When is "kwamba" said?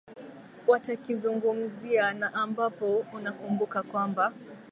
3.83-4.33